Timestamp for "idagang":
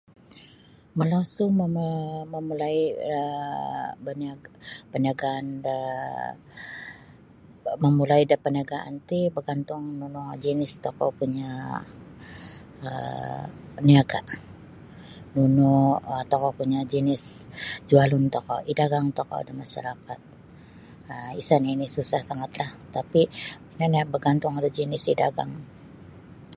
18.71-19.07, 25.13-25.51